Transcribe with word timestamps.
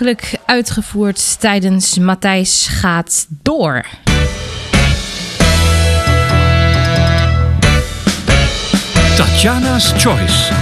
Oorspronkelijk 0.00 0.40
uitgevoerd 0.46 1.40
tijdens 1.40 1.98
Matthijs 1.98 2.68
gaat 2.68 3.26
door. 3.42 3.86
Tatjana's 9.16 9.92
Choice. 9.96 10.52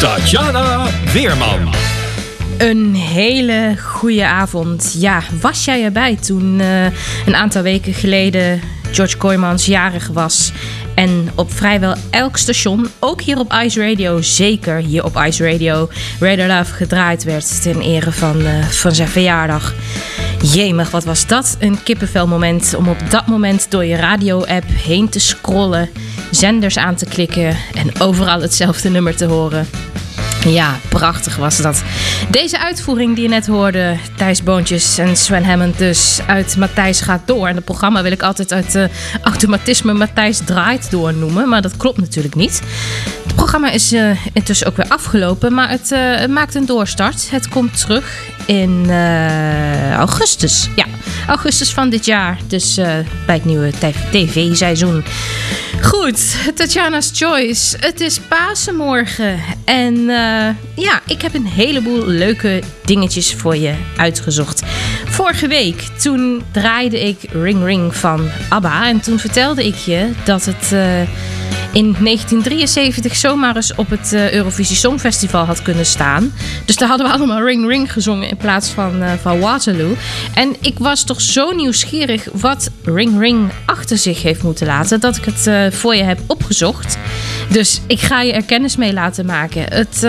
Tatjana 0.00 0.86
Weerman. 1.12 1.74
Een 2.58 2.94
hele 2.94 3.74
goede 3.82 4.26
avond. 4.26 4.96
Ja, 4.98 5.22
was 5.40 5.64
jij 5.64 5.84
erbij 5.84 6.16
toen 6.16 6.60
eh, 6.60 6.84
een 7.26 7.34
aantal 7.34 7.62
weken 7.62 7.94
geleden 7.94 8.60
George 8.92 9.16
Kooijmans 9.16 9.66
jarig 9.66 10.06
was? 10.06 10.52
En 11.00 11.28
op 11.34 11.52
vrijwel 11.52 11.94
elk 12.10 12.36
station, 12.36 12.86
ook 12.98 13.22
hier 13.22 13.38
op 13.38 13.52
Ice 13.64 13.88
Radio, 13.88 14.22
zeker 14.22 14.76
hier 14.76 15.04
op 15.04 15.16
Ice 15.26 15.50
Radio, 15.50 15.88
Radar 16.18 16.46
Love 16.46 16.72
gedraaid 16.72 17.24
werd 17.24 17.62
ten 17.62 17.80
ere 17.80 18.12
van, 18.12 18.46
eh, 18.46 18.62
van 18.62 18.94
zijn 18.94 19.08
verjaardag. 19.08 19.74
Jemig, 20.42 20.90
wat 20.90 21.04
was 21.04 21.26
dat 21.26 21.56
een 21.58 21.82
kippenvel 21.82 22.26
moment 22.26 22.74
om 22.74 22.88
op 22.88 23.10
dat 23.10 23.26
moment 23.26 23.70
door 23.70 23.84
je 23.84 23.96
radio-app 23.96 24.64
heen 24.68 25.08
te 25.08 25.20
scrollen, 25.20 25.88
zenders 26.30 26.78
aan 26.78 26.94
te 26.94 27.06
klikken 27.06 27.56
en 27.74 28.00
overal 28.00 28.40
hetzelfde 28.40 28.90
nummer 28.90 29.16
te 29.16 29.24
horen. 29.24 29.66
Ja, 30.44 30.78
prachtig 30.88 31.36
was 31.36 31.56
dat. 31.56 31.82
Deze 32.30 32.58
uitvoering 32.58 33.14
die 33.14 33.22
je 33.22 33.28
net 33.28 33.46
hoorde, 33.46 33.96
Thijs 34.16 34.42
Boontjes 34.42 34.98
en 34.98 35.16
Sven 35.16 35.44
Hammond 35.44 35.78
dus 35.78 36.20
uit 36.26 36.56
Matthijs 36.56 37.00
gaat 37.00 37.20
door. 37.24 37.48
En 37.48 37.54
het 37.54 37.64
programma 37.64 38.02
wil 38.02 38.12
ik 38.12 38.22
altijd 38.22 38.52
uit 38.52 38.74
uh, 38.74 38.84
automatisme 39.22 39.92
Matthijs 39.92 40.40
draait 40.44 40.90
door 40.90 41.14
noemen, 41.14 41.48
maar 41.48 41.62
dat 41.62 41.76
klopt 41.76 42.00
natuurlijk 42.00 42.34
niet. 42.34 42.60
Het 43.26 43.34
programma 43.34 43.70
is 43.70 43.92
uh, 43.92 44.10
intussen 44.32 44.66
ook 44.66 44.76
weer 44.76 44.88
afgelopen, 44.88 45.54
maar 45.54 45.70
het, 45.70 45.90
uh, 45.90 45.98
het, 46.14 46.30
maakt 46.30 46.54
een 46.54 46.66
doorstart. 46.66 47.30
Het 47.30 47.48
komt 47.48 47.80
terug 47.80 48.22
in 48.46 48.90
augustus. 49.96 50.68
Ja, 50.76 50.84
augustus 51.26 51.72
van 51.72 51.90
dit 51.90 52.04
jaar. 52.04 52.38
Dus 52.46 52.76
eh, 52.76 52.86
bij 53.26 53.34
het 53.34 53.44
nieuwe 53.44 53.70
tv-seizoen. 54.10 55.04
Goed, 55.82 56.36
Tatjana's 56.54 57.10
Choice. 57.14 57.76
Het 57.80 58.00
is 58.00 58.18
Pasenmorgen. 58.18 59.40
En 59.64 59.94
uh, 59.94 60.48
ja, 60.74 61.00
ik 61.06 61.22
heb 61.22 61.34
een 61.34 61.46
heleboel 61.46 62.06
leuke 62.06 62.62
dingetjes 62.84 63.34
voor 63.34 63.56
je 63.56 63.74
uitgezocht. 63.96 64.62
Vorige 65.04 65.46
week, 65.46 65.82
toen 66.02 66.42
draaide 66.50 67.00
ik 67.08 67.18
Ring 67.32 67.64
Ring 67.64 67.96
van 67.96 68.28
ABBA. 68.48 68.88
En 68.88 69.00
toen 69.00 69.18
vertelde 69.18 69.66
ik 69.66 69.74
je 69.74 70.10
dat 70.24 70.44
het... 70.44 70.70
Uh, 70.72 71.00
in 71.72 71.96
1973 72.00 73.16
zomaar 73.16 73.56
eens 73.56 73.74
op 73.74 73.90
het 73.90 74.12
uh, 74.12 74.32
Eurovisie 74.32 74.76
Songfestival 74.76 75.44
had 75.44 75.62
kunnen 75.62 75.86
staan. 75.86 76.32
Dus 76.64 76.76
daar 76.76 76.88
hadden 76.88 77.06
we 77.06 77.12
allemaal 77.12 77.42
Ring 77.42 77.66
Ring 77.66 77.92
gezongen 77.92 78.28
in 78.28 78.36
plaats 78.36 78.68
van, 78.68 79.02
uh, 79.02 79.12
van 79.12 79.40
Waterloo. 79.40 79.96
En 80.34 80.56
ik 80.60 80.78
was 80.78 81.04
toch 81.04 81.20
zo 81.20 81.50
nieuwsgierig 81.50 82.28
wat 82.32 82.70
Ring 82.84 83.18
Ring 83.18 83.50
achter 83.66 83.98
zich 83.98 84.22
heeft 84.22 84.42
moeten 84.42 84.66
laten... 84.66 85.00
dat 85.00 85.16
ik 85.16 85.24
het 85.24 85.46
uh, 85.46 85.70
voor 85.70 85.94
je 85.94 86.02
heb 86.02 86.18
opgezocht. 86.26 86.98
Dus 87.48 87.80
ik 87.86 88.00
ga 88.00 88.22
je 88.22 88.32
er 88.32 88.44
kennis 88.44 88.76
mee 88.76 88.92
laten 88.92 89.26
maken. 89.26 89.62
Het, 89.72 90.00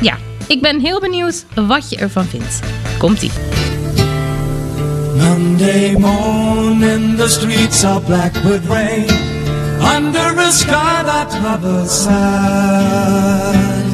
ja, 0.00 0.16
ik 0.46 0.60
ben 0.60 0.80
heel 0.80 1.00
benieuwd 1.00 1.44
wat 1.54 1.90
je 1.90 1.96
ervan 1.96 2.24
vindt. 2.24 2.60
Komt-ie. 2.98 3.30
Monday 5.16 5.92
morning, 5.92 7.16
the 7.16 7.28
streets 7.28 7.84
are 7.84 8.00
black 8.00 8.34
with 8.42 8.66
rain. 8.68 9.33
Under 9.84 10.40
a 10.40 10.50
sky 10.50 11.02
that 11.04 11.32
hovers 11.32 11.90
sad 11.90 13.84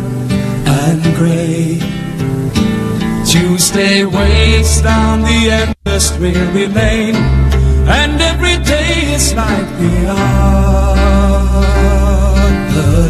and 0.66 1.02
grey. 1.16 1.80
Tuesday 3.26 4.04
waits 4.04 4.80
down 4.82 5.22
the 5.22 5.50
endless 5.50 6.10
dreary 6.16 6.66
lane, 6.68 7.16
and 7.86 8.20
every 8.20 8.58
day 8.64 9.14
is 9.14 9.34
like 9.34 9.68
the 9.78 10.06
other 10.08 10.30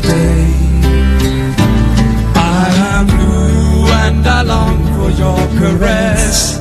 day. 0.00 0.46
I 2.34 2.66
am 2.94 3.06
blue 3.06 3.86
and 4.04 4.26
I 4.26 4.42
long 4.42 4.78
for 4.94 5.10
your 5.22 5.42
caress. 5.58 6.60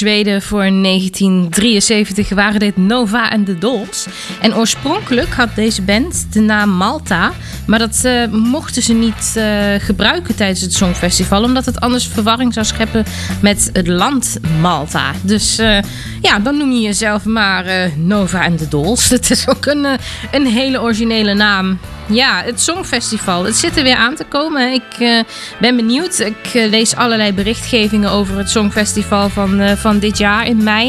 Zweden 0.00 0.42
voor 0.42 0.60
1973 0.60 2.28
waren 2.28 2.60
dit 2.60 2.76
Nova 2.76 3.30
en 3.30 3.44
de 3.44 3.58
Dolls. 3.58 4.06
En 4.40 4.56
oorspronkelijk 4.56 5.34
had 5.34 5.54
deze 5.54 5.82
band 5.82 6.32
de 6.32 6.40
naam 6.40 6.70
Malta. 6.70 7.32
Maar 7.66 7.78
dat 7.78 8.04
eh, 8.04 8.26
mochten 8.30 8.82
ze 8.82 8.92
niet 8.92 9.32
eh, 9.36 9.44
gebruiken 9.78 10.36
tijdens 10.36 10.60
het 10.60 10.72
Songfestival. 10.72 11.42
Omdat 11.42 11.64
het 11.64 11.80
anders 11.80 12.06
verwarring 12.06 12.52
zou 12.52 12.66
scheppen 12.66 13.04
met 13.42 13.70
het 13.72 13.86
land 13.86 14.36
Malta. 14.60 15.12
Dus 15.22 15.58
eh, 15.58 15.78
ja, 16.20 16.38
dan 16.38 16.56
noem 16.56 16.72
je 16.72 16.80
jezelf 16.80 17.24
maar 17.24 17.90
Nova 17.96 18.44
en 18.44 18.56
de 18.56 18.68
Dolls. 18.68 19.08
Het 19.20 19.30
is 19.30 19.48
ook 19.48 19.66
een, 19.66 19.86
een 20.30 20.46
hele 20.46 20.80
originele 20.80 21.34
naam. 21.34 21.78
Ja, 22.10 22.42
het 22.44 22.60
Songfestival. 22.60 23.44
Het 23.44 23.56
zit 23.56 23.76
er 23.76 23.82
weer 23.82 23.96
aan 23.96 24.14
te 24.14 24.24
komen. 24.24 24.72
Ik 24.72 24.98
eh, 24.98 25.18
ben 25.58 25.76
benieuwd. 25.76 26.18
Ik 26.18 26.54
eh, 26.54 26.68
lees 26.70 26.96
allerlei 26.96 27.32
berichtgevingen 27.32 28.10
over 28.10 28.38
het 28.38 28.50
Songfestival 28.50 29.28
van, 29.28 29.60
eh, 29.60 29.76
van 29.76 29.98
dit 29.98 30.18
jaar 30.18 30.46
in 30.46 30.62
mei. 30.62 30.88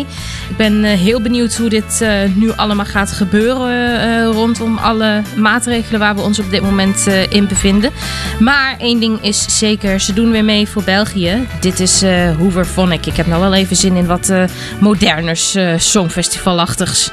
Ik 0.50 0.58
ben 0.58 0.84
heel 0.84 1.22
benieuwd 1.22 1.56
hoe 1.56 1.70
dit 1.70 2.06
nu 2.36 2.52
allemaal 2.52 2.86
gaat 2.86 3.12
gebeuren 3.12 4.26
rondom 4.26 4.78
alle 4.78 5.22
maatregelen 5.36 6.00
waar 6.00 6.16
we 6.16 6.22
ons 6.22 6.40
op 6.40 6.52
dit 6.52 6.62
moment 6.62 7.08
in 7.30 7.48
bevinden. 7.48 7.92
Maar 8.40 8.76
één 8.78 9.00
ding 9.00 9.22
is 9.22 9.58
zeker, 9.58 10.00
ze 10.00 10.14
doen 10.14 10.32
weer 10.32 10.46
mee 10.46 10.68
voor 10.68 10.84
België. 10.84 11.48
Dit 11.60 11.80
is 11.80 12.02
eh 12.02 12.38
Hooverphonic. 12.38 13.06
Ik 13.06 13.16
heb 13.16 13.28
nou 13.28 13.42
wel 13.42 13.54
even 13.54 13.76
zin 13.76 13.96
in 13.96 14.06
wat 14.06 14.34
moderners 14.80 15.58
Songfestivalachtigs. 15.78 17.12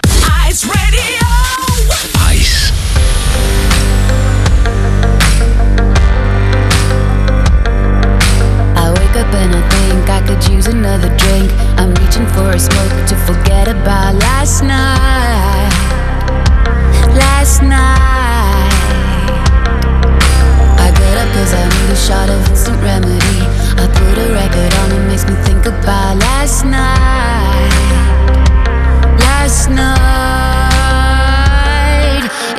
Ice 0.49 0.67
Radio. 0.67 1.28
Last 14.39 14.63
night. 14.63 15.75
Last 17.23 17.61
night. 17.61 18.71
I 20.79 20.89
I 21.61 21.65
need 21.75 21.91
a 21.91 21.97
shot 21.97 22.31
of 22.31 22.49
instant 22.49 22.81
remedy. 22.81 23.41
I 23.83 23.85
put 23.99 24.17
a 24.25 24.27
record 24.41 24.73
on, 24.81 24.89
it 24.97 25.05
makes 25.11 25.25
me 25.27 25.35
think 25.43 25.67
about 25.67 26.19
last 26.19 26.65
night. 26.65 27.73
Last 29.27 29.71
night. 29.71 29.89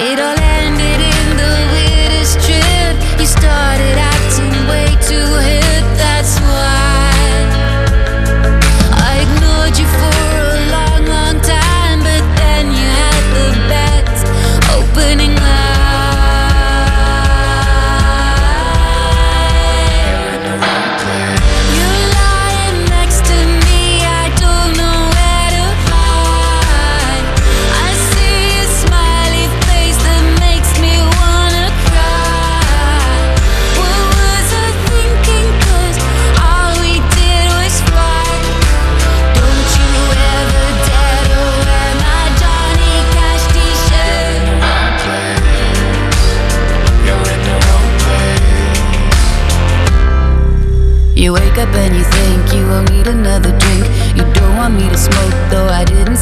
It 0.07 0.19
all 0.19 0.39
ended 0.59 0.99
in 1.13 1.37
the 1.41 1.53
weirdest 1.71 2.35
trip. 2.45 2.95
You 3.21 3.27
started 3.39 3.95
acting 4.13 4.53
way 4.67 4.87
too 5.07 5.48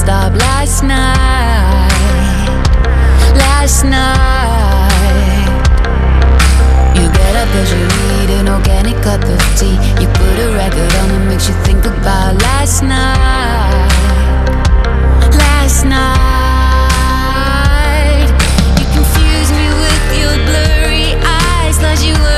stop 0.07 0.31
last 0.39 0.83
night. 0.83 1.91
Last 3.35 3.83
night. 3.83 5.49
You 6.95 7.11
get 7.11 7.35
up 7.35 7.51
as 7.61 7.69
you 7.75 7.83
eat 8.15 8.29
an 8.39 8.47
organic 8.47 8.95
cup 9.03 9.21
of 9.21 9.39
tea. 9.59 9.77
You 9.99 10.07
put 10.19 10.35
a 10.45 10.49
record 10.55 10.93
on 11.01 11.07
that 11.11 11.23
makes 11.27 11.49
you 11.49 11.55
think 11.67 11.83
about 11.83 12.41
last 12.41 12.83
night. 12.83 13.91
Last 15.43 15.83
night. 15.83 16.07
You 18.79 18.85
confuse 18.95 19.49
me 19.59 19.67
with 19.83 20.03
your 20.21 20.35
blurry 20.47 21.07
eyes. 21.19 21.75
Thought 21.83 22.01
you 22.07 22.15
were. 22.23 22.36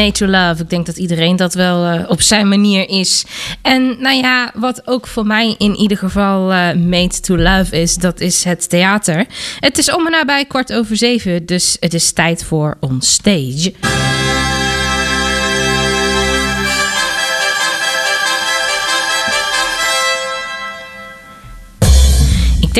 Made 0.00 0.12
to 0.12 0.26
Love. 0.26 0.62
Ik 0.62 0.70
denk 0.70 0.86
dat 0.86 0.96
iedereen 0.96 1.36
dat 1.36 1.54
wel 1.54 1.84
eh, 1.84 2.10
op 2.10 2.20
zijn 2.20 2.48
manier 2.48 2.88
is. 2.88 3.24
En 3.62 3.96
nou 3.98 4.16
ja, 4.16 4.50
wat 4.54 4.82
ook 4.84 5.06
voor 5.06 5.26
mij 5.26 5.54
in 5.58 5.76
ieder 5.76 5.96
geval 5.96 6.52
eh, 6.52 6.74
Made 6.74 7.20
to 7.20 7.36
Love 7.36 7.80
is, 7.80 7.94
dat 7.94 8.20
is 8.20 8.44
het 8.44 8.68
theater. 8.68 9.26
Het 9.60 9.78
is 9.78 9.92
om 9.92 10.06
en 10.06 10.12
nabij 10.12 10.44
kwart 10.44 10.72
over 10.72 10.96
zeven, 10.96 11.46
dus 11.46 11.76
het 11.80 11.94
is 11.94 12.12
tijd 12.12 12.44
voor 12.44 12.76
On 12.80 13.00
Stage. 13.00 14.19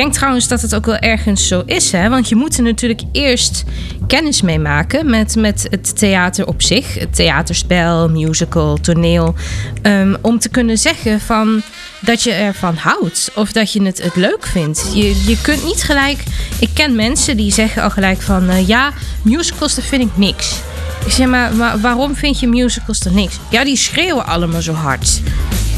Denk 0.00 0.12
trouwens 0.12 0.48
dat 0.48 0.60
het 0.60 0.74
ook 0.74 0.86
wel 0.86 0.96
ergens 0.96 1.48
zo 1.48 1.62
is, 1.66 1.92
hè? 1.92 2.08
want 2.08 2.28
je 2.28 2.34
moet 2.34 2.56
er 2.56 2.62
natuurlijk 2.62 3.02
eerst 3.12 3.64
kennis 4.06 4.42
mee 4.42 4.58
maken 4.58 5.10
met, 5.10 5.36
met 5.36 5.66
het 5.70 5.98
theater 5.98 6.46
op 6.46 6.62
zich. 6.62 6.94
Het 6.94 7.14
theaterspel, 7.14 8.08
musical, 8.08 8.76
toneel. 8.76 9.34
ehm, 9.82 10.14
om 10.20 10.38
te 10.38 10.48
kunnen 10.48 10.78
zeggen 10.78 11.20
van 11.20 11.62
dat 12.00 12.22
je 12.22 12.32
ervan 12.32 12.76
houdt 12.76 13.30
of 13.34 13.52
dat 13.52 13.72
je 13.72 13.82
het, 13.82 14.02
het 14.02 14.16
leuk 14.16 14.46
vindt. 14.46 14.90
Je, 14.94 15.24
je 15.26 15.40
kunt 15.42 15.64
niet 15.64 15.82
gelijk... 15.82 16.22
Ik 16.60 16.70
ken 16.74 16.96
mensen 16.96 17.36
die 17.36 17.52
zeggen 17.52 17.82
al 17.82 17.90
gelijk 17.90 18.20
van... 18.20 18.48
eh, 18.48 18.68
ja, 18.68 18.92
musicals, 19.22 19.74
dat 19.74 19.84
vind 19.84 20.02
ik 20.02 20.16
niks. 20.16 20.60
Zeg 21.08 21.26
maar, 21.26 21.80
waarom 21.80 22.14
vind 22.14 22.40
je 22.40 22.48
musicals 22.48 22.98
dan 22.98 23.14
niks? 23.14 23.38
Ja, 23.50 23.64
die 23.64 23.76
schreeuwen 23.76 24.26
allemaal 24.26 24.62
zo 24.62 24.72
hard. 24.72 25.20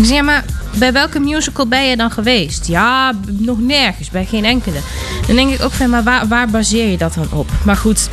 Zeg 0.02 0.22
maar, 0.22 0.44
bij 0.78 0.92
welke 0.92 1.20
musical 1.20 1.66
ben 1.66 1.84
je 1.84 1.96
dan 1.96 2.10
geweest? 2.10 2.66
Ja, 2.66 3.12
nog 3.26 3.60
nergens, 3.60 4.10
bij 4.10 4.24
geen 4.24 4.44
enkele. 4.44 4.78
Dan 5.26 5.36
denk 5.36 5.52
ik 5.52 5.62
ook 5.62 5.72
van, 5.72 5.90
maar 5.90 6.02
waar, 6.02 6.28
waar 6.28 6.48
baseer 6.48 6.90
je 6.90 6.96
dat 6.96 7.14
dan 7.14 7.32
op? 7.32 7.50
Maar 7.64 7.76
goed, 7.76 8.08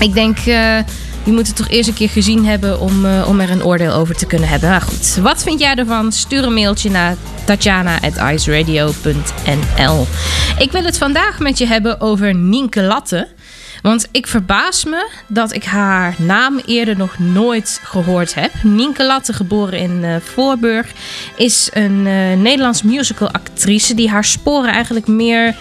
ik 0.00 0.14
denk, 0.14 0.38
eh, 0.38 0.78
je 1.24 1.32
moet 1.32 1.46
het 1.46 1.56
toch 1.56 1.68
eerst 1.68 1.88
een 1.88 1.94
keer 1.94 2.08
gezien 2.08 2.46
hebben 2.46 2.80
om, 2.80 3.04
eh, 3.04 3.28
om 3.28 3.40
er 3.40 3.50
een 3.50 3.64
oordeel 3.64 3.92
over 3.92 4.16
te 4.16 4.26
kunnen 4.26 4.48
hebben. 4.48 4.68
Maar 4.68 4.80
goed, 4.80 5.18
wat 5.22 5.42
vind 5.42 5.60
jij 5.60 5.74
ervan? 5.74 6.12
Stuur 6.12 6.44
een 6.44 6.54
mailtje 6.54 6.90
naar 6.90 7.16
tatjana.iceradio.nl 7.44 10.06
Ik 10.58 10.72
wil 10.72 10.84
het 10.84 10.98
vandaag 10.98 11.38
met 11.38 11.58
je 11.58 11.66
hebben 11.66 12.00
over 12.00 12.34
Nienke 12.34 12.82
Latte. 12.82 13.28
Want 13.86 14.08
ik 14.10 14.26
verbaas 14.26 14.84
me 14.84 15.08
dat 15.26 15.54
ik 15.54 15.64
haar 15.64 16.14
naam 16.18 16.60
eerder 16.64 16.96
nog 16.96 17.18
nooit 17.18 17.80
gehoord 17.82 18.34
heb. 18.34 18.52
Nienke 18.62 19.04
Latte, 19.04 19.32
geboren 19.32 19.78
in 19.78 20.04
eh, 20.04 20.16
Voorburg, 20.20 20.92
is 21.36 21.70
een 21.72 22.06
eh, 22.06 22.38
Nederlands 22.38 22.82
musical 22.82 23.30
actrice 23.30 23.94
die 23.94 24.10
haar 24.10 24.24
sporen 24.24 24.72
eigenlijk 24.72 25.06
meer 25.06 25.56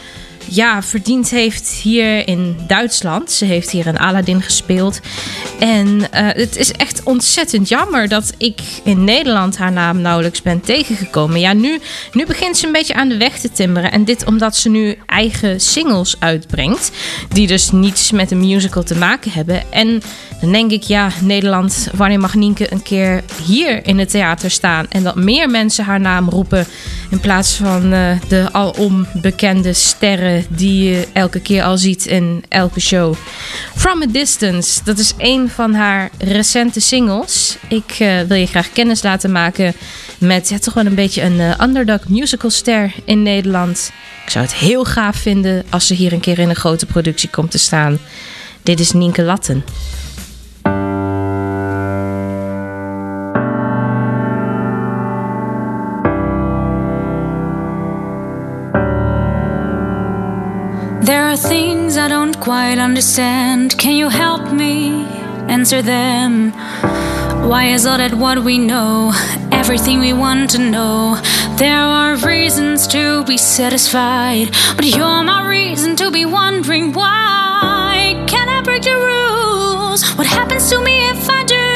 ja, 0.50 0.84
verdiend 0.84 1.30
heeft 1.30 1.70
hier 1.70 2.28
in 2.28 2.58
Duitsland. 2.68 3.32
Ze 3.32 3.46
heeft 3.46 3.70
hier 3.70 3.88
in 3.88 3.98
Aladdin 3.98 4.42
gespeeld. 4.42 5.00
En 5.60 6.12
eh, 6.12 6.28
het 6.28 6.56
is 6.56 6.72
echt 6.72 7.04
ontzettend 7.04 7.70
jammer 7.70 8.08
dat 8.08 8.34
ik 8.38 8.62
in 8.84 9.04
Nederland 9.04 9.58
haar 9.58 9.72
naam 9.72 10.02
nauwelijks 10.02 10.42
ben 10.42 10.62
tegengekomen. 10.62 11.40
Ja, 11.40 11.54
nu, 11.54 11.80
nu 12.14 12.26
begint 12.26 12.58
ze 12.58 12.66
een 12.66 12.72
beetje 12.72 12.94
aan 12.94 13.10
de 13.10 13.18
weg 13.18 13.40
te 13.40 13.52
timmeren. 13.52 13.92
En 13.92 14.06
dit 14.06 14.26
omdat 14.26 14.56
ze 14.56 14.70
nu 14.70 14.98
eigen 15.06 15.62
singles 15.62 16.16
uitbrengt. 16.20 16.92
Die 17.30 17.48
dus 17.48 17.72
niets 17.72 18.12
met 18.12 18.32
een 18.32 18.40
musical 18.40 18.84
te 18.84 18.96
maken 18.96 19.32
hebben. 19.32 19.64
En 19.72 20.02
dan 20.46 20.54
denk 20.54 20.72
ik, 20.72 20.84
ja, 20.84 21.10
Nederland, 21.22 21.88
wanneer 21.94 22.20
mag 22.20 22.34
Nienke 22.34 22.72
een 22.72 22.82
keer 22.82 23.24
hier 23.46 23.86
in 23.86 24.00
het 24.00 24.10
theater 24.10 24.52
staan? 24.52 24.86
En 24.90 25.04
dat 25.04 25.16
meer 25.16 25.50
mensen 25.50 25.86
haar 25.86 26.00
naam 26.00 26.30
roepen. 26.30 26.66
In 27.10 27.20
plaats 27.20 27.54
van 27.54 27.94
eh, 27.94 28.20
de 28.28 28.48
alom 28.52 29.08
bekende 29.14 29.74
sterren 29.74 30.46
die 30.50 30.90
je 30.90 31.08
elke 31.14 31.40
keer 31.40 31.64
al 31.64 31.78
ziet 31.78 32.06
in 32.06 32.44
elke 32.50 32.80
show. 32.80 33.16
From 33.76 34.02
a 34.02 34.06
Distance, 34.06 34.84
dat 34.84 35.00
is 35.00 35.14
een 35.18 35.50
van 35.50 35.74
haar 35.74 36.10
recente 36.18 36.80
singles. 36.80 37.58
Ik 37.70 37.96
eh, 38.00 38.22
wil 38.22 38.38
je 38.38 38.46
graag 38.48 38.72
kennis 38.72 39.04
laten 39.04 39.32
maken 39.32 39.74
met 40.18 40.50
ja, 40.50 40.58
toch 40.58 40.74
wel 40.74 40.86
een 40.86 40.96
beetje 40.96 41.22
een 41.22 41.40
eh, 41.40 41.60
underdog 41.62 42.08
musicalster 42.08 42.94
in 43.06 43.24
Nederland. 43.24 43.92
Ik 44.26 44.32
zou 44.32 44.46
het 44.46 44.54
heel 44.54 44.84
gaaf 44.84 45.16
vinden 45.16 45.66
als 45.70 45.88
ze 45.88 45.94
hier 45.94 46.14
een 46.14 46.20
keer 46.20 46.40
in 46.40 46.50
een 46.50 46.56
grote 46.56 46.86
productie 46.86 47.30
komt 47.30 47.52
te 47.52 47.58
staan. 47.58 47.98
Dit 48.64 48.80
is 48.80 48.92
Nienke 48.92 49.22
Latten. 49.22 49.64
Things 61.86 61.98
I 61.98 62.08
don't 62.08 62.40
quite 62.40 62.80
understand. 62.80 63.78
Can 63.78 63.94
you 63.96 64.10
help 64.10 64.52
me 64.52 65.06
answer 65.56 65.84
them? 65.84 66.52
Why 67.50 67.66
is 67.76 67.86
all 67.86 68.00
that 68.00 68.16
what 68.16 68.44
we 68.44 68.58
know 68.58 69.14
everything 69.52 70.00
we 70.00 70.12
want 70.12 70.50
to 70.52 70.58
know? 70.58 71.22
There 71.60 71.86
are 72.00 72.16
reasons 72.16 72.88
to 72.88 73.24
be 73.26 73.38
satisfied, 73.38 74.48
but 74.78 74.86
you're 74.98 75.24
my 75.24 75.48
reason 75.48 75.96
to 75.98 76.10
be 76.10 76.26
wondering 76.26 76.92
why. 76.92 78.26
Can 78.28 78.50
I 78.50 78.62
break 78.64 78.82
the 78.82 78.98
rules? 79.10 80.02
What 80.18 80.26
happens 80.26 80.68
to 80.72 80.80
me 80.80 80.96
if 81.14 81.30
I 81.30 81.42
do? 81.58 81.70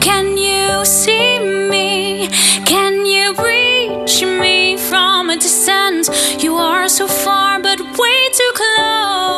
Can 0.00 0.38
you 0.38 0.82
see 0.86 1.38
me? 1.72 2.28
Can 2.64 3.04
you 3.04 3.34
reach 3.50 4.16
me 4.24 4.78
from 4.78 5.28
a 5.28 5.36
distance? 5.36 6.08
You 6.42 6.56
are 6.56 6.88
so 6.88 7.06
far, 7.06 7.60
but 7.60 7.78
way 7.98 8.18
too 8.38 8.52
close. 8.54 9.31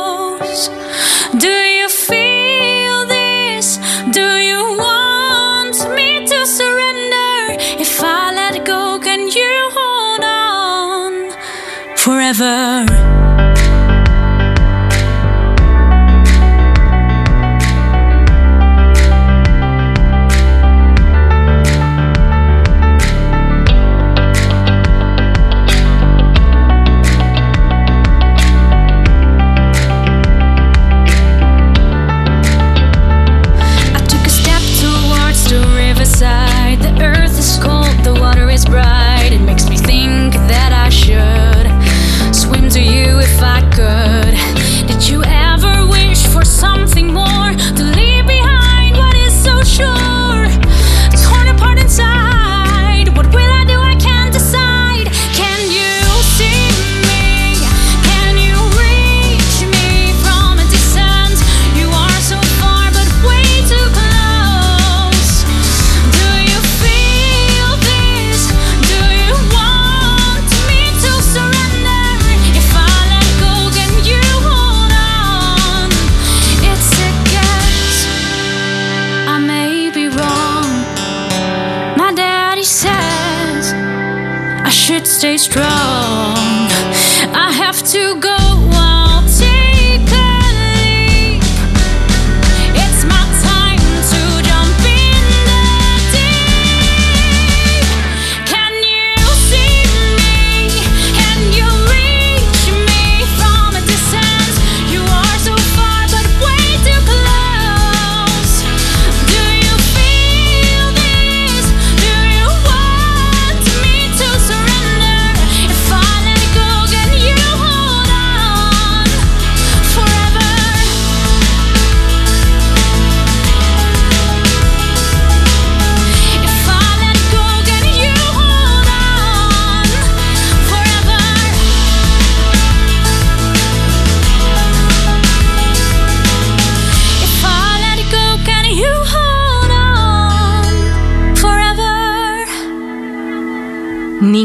Do 1.38 1.48
you 1.48 1.88
feel 1.88 3.06
this? 3.06 3.78
Do 4.12 4.38
you 4.50 4.62
want 4.78 5.76
me 5.94 6.26
to 6.26 6.46
surrender? 6.46 7.56
If 7.80 8.02
I 8.02 8.32
let 8.34 8.64
go, 8.64 8.98
can 8.98 9.28
you 9.28 9.70
hold 9.76 10.24
on 10.24 11.12
forever? 11.96 13.13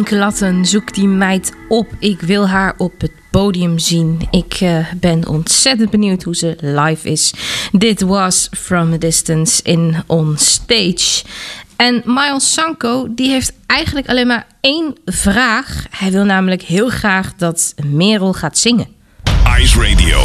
Nienke 0.09 0.25
Latten, 0.25 0.65
zoek 0.65 0.93
die 0.93 1.07
meid 1.07 1.53
op. 1.67 1.87
Ik 1.99 2.21
wil 2.21 2.47
haar 2.47 2.73
op 2.77 3.01
het 3.01 3.11
podium 3.31 3.79
zien. 3.79 4.27
Ik 4.31 4.53
eh, 4.53 4.77
ben 4.95 5.27
ontzettend 5.27 5.89
benieuwd 5.89 6.23
hoe 6.23 6.35
ze 6.35 6.57
live 6.61 7.09
is. 7.09 7.33
Dit 7.71 8.01
was 8.01 8.49
From 8.57 8.93
a 8.93 8.97
Distance 8.97 9.63
in 9.63 9.95
On 10.07 10.37
Stage. 10.37 11.23
En 11.75 12.01
Miles 12.05 12.53
Sanko 12.53 13.07
die 13.15 13.29
heeft 13.29 13.53
eigenlijk 13.65 14.09
alleen 14.09 14.27
maar 14.27 14.47
één 14.61 14.95
vraag. 15.05 15.85
Hij 15.89 16.11
wil 16.11 16.23
namelijk 16.23 16.61
heel 16.61 16.89
graag 16.89 17.35
dat 17.37 17.73
Merel 17.85 18.33
gaat 18.33 18.57
zingen. 18.57 18.87
Ice 19.59 19.81
Radio. 19.81 20.21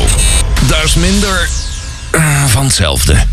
Dat 0.69 0.85
is 0.85 0.95
minder 0.95 1.49
eh, 2.11 2.45
van 2.45 2.65
hetzelfde. 2.65 3.25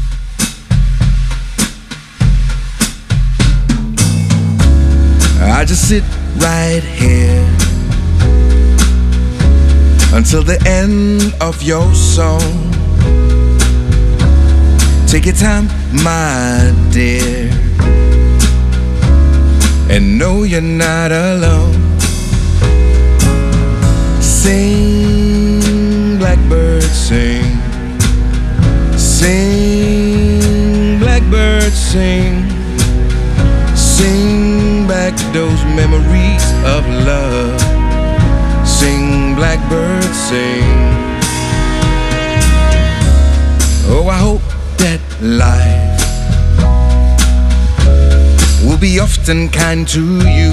I 5.59 5.63
just 5.65 5.87
sit 5.87 6.03
right 6.37 6.83
here 6.83 7.45
until 10.13 10.43
the 10.43 10.61
end 10.67 11.33
of 11.41 11.63
your 11.63 11.93
song. 11.93 12.41
Take 15.07 15.25
your 15.25 15.35
time, 15.35 15.67
my 16.03 16.73
dear, 16.91 17.49
and 19.89 20.17
know 20.17 20.43
you're 20.43 20.61
not 20.61 21.11
alone. 21.11 21.73
Sing, 24.21 26.17
blackbird, 26.17 26.83
sing. 26.83 27.57
Sing, 28.97 30.39
blackbird, 30.99 31.73
sing. 31.73 31.91
Sing 31.91 32.40
back 35.11 35.33
those 35.33 35.63
memories 35.75 36.43
of 36.65 36.85
love. 37.05 37.59
Sing, 38.67 39.35
blackbird, 39.35 40.03
sing. 40.03 40.63
Oh, 43.87 44.07
I 44.09 44.17
hope 44.17 44.41
that 44.77 45.01
life 45.21 45.99
will 48.63 48.77
be 48.77 48.99
often 48.99 49.49
kind 49.49 49.87
to 49.89 50.03
you. 50.29 50.51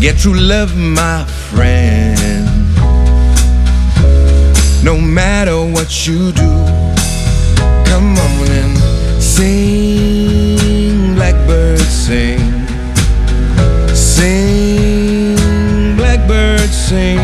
Get 0.00 0.18
true 0.18 0.38
love, 0.38 0.76
my 0.76 1.24
friend. 1.50 2.16
No 4.84 4.96
matter 4.96 5.56
what 5.56 6.06
you 6.06 6.32
do, 6.32 6.50
come 7.84 8.16
on 8.16 8.48
and 8.48 9.22
sing, 9.22 9.97
sing. 12.08 12.40
Sing, 13.94 15.36
blackbird, 15.96 16.70
sing. 16.70 17.20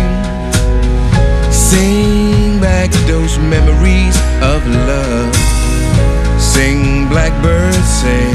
Sing 1.50 2.60
back 2.60 2.90
those 3.06 3.38
memories 3.38 4.16
of 4.42 4.60
love. 4.90 5.34
Sing, 6.38 7.08
blackbird, 7.08 7.82
sing. 8.00 8.33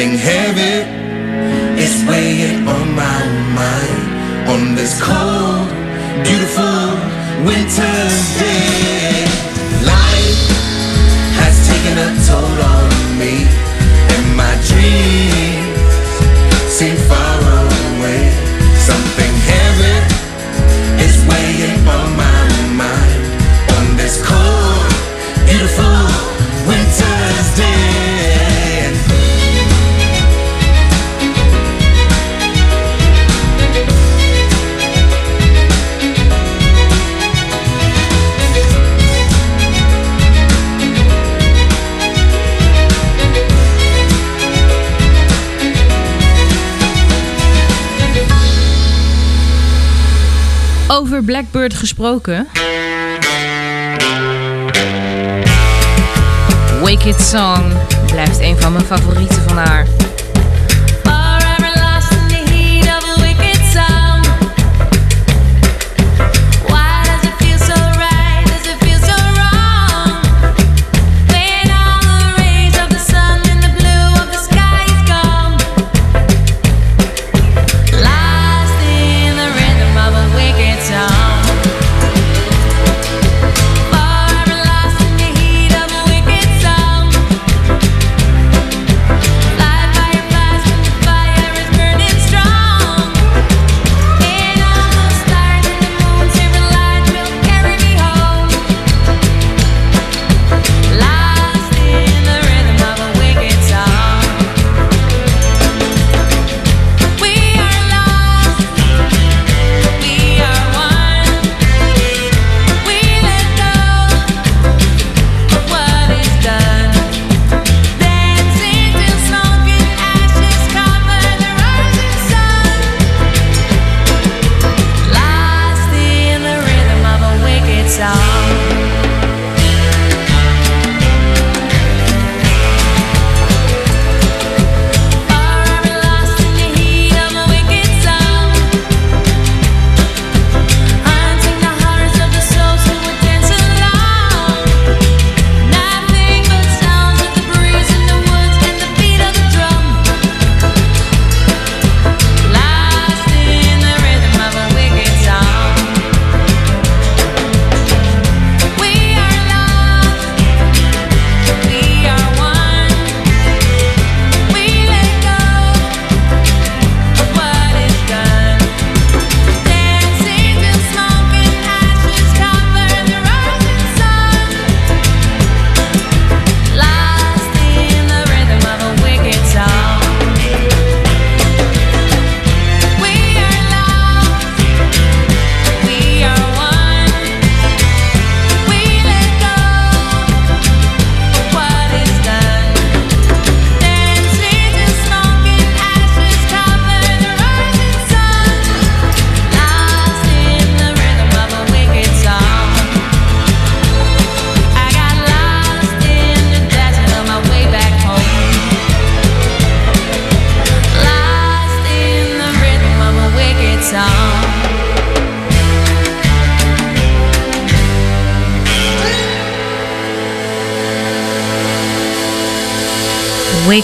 Hey. 0.00 0.39
Over 51.20 51.32
Blackbird 51.32 51.74
gesproken. 51.74 52.48
Wicked 56.84 57.20
Song 57.20 57.72
blijft 58.06 58.40
een 58.40 58.56
van 58.60 58.72
mijn 58.72 58.84
favorieten 58.84 59.42
van 59.42 59.56
haar. 59.56 59.86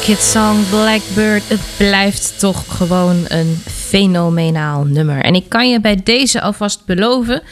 Wicked 0.07 0.25
Song 0.25 0.69
Blackbird. 0.71 1.49
Het 1.49 1.61
blijft 1.77 2.39
toch 2.39 2.77
gewoon 2.77 3.25
een 3.29 3.63
fenomenaal 3.67 4.85
nummer. 4.85 5.23
En 5.23 5.35
ik 5.35 5.49
kan 5.49 5.71
je 5.71 5.81
bij 5.81 6.01
deze 6.05 6.41
alvast 6.41 6.85
beloven. 6.85 7.43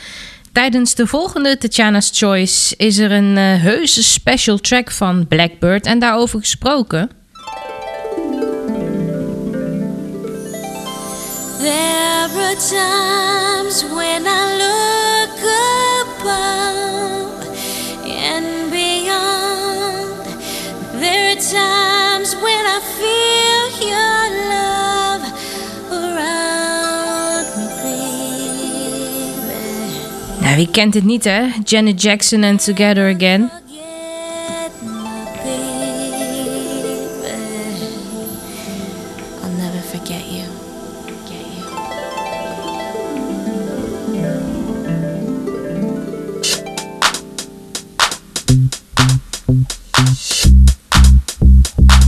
Tijdens 0.52 0.94
de 0.94 1.06
volgende 1.06 1.58
Tatjana's 1.58 2.10
Choice 2.12 2.76
is 2.76 2.98
er 2.98 3.12
een 3.12 3.36
uh, 3.36 3.62
heuse 3.62 4.02
special 4.02 4.58
track 4.58 4.90
van 4.90 5.26
Blackbird. 5.28 5.86
En 5.86 5.98
daarover 5.98 6.38
gesproken. 6.40 7.10
There 11.58 12.56
times 12.56 13.84
when 13.94 14.26
I 14.26 14.63
wie 30.56 30.70
kent 30.70 30.94
het 30.94 31.04
niet, 31.04 31.24
hè? 31.24 31.42
Janet 31.64 32.02
Jackson 32.02 32.42
en 32.42 32.56
Together 32.56 33.14
Again. 33.14 33.50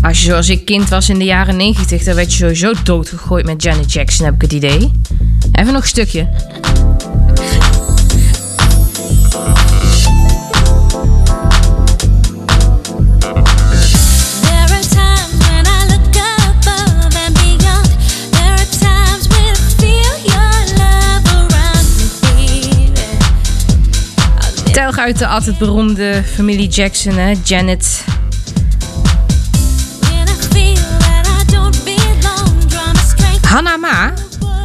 Als 0.02 0.18
je 0.18 0.24
zoals 0.24 0.48
ik 0.48 0.64
kind 0.64 0.88
was 0.88 1.08
in 1.08 1.18
de 1.18 1.24
jaren 1.24 1.56
90, 1.56 2.02
dan 2.02 2.14
werd 2.14 2.32
je 2.32 2.38
sowieso 2.38 2.72
doodgegooid 2.84 3.46
met 3.46 3.62
Janet 3.62 3.92
Jackson, 3.92 4.24
heb 4.24 4.34
ik 4.34 4.40
het 4.40 4.52
idee. 4.52 4.90
Even 5.52 5.72
nog 5.72 5.82
een 5.82 5.88
stukje. 5.88 6.28
Uit 25.06 25.18
de 25.18 25.26
altijd 25.26 25.58
beroemde 25.58 26.22
familie 26.34 26.68
Jackson, 26.68 27.12
hè? 27.12 27.34
Janet. 27.44 28.04
Hannah 33.48 33.80
Ma 33.80 34.12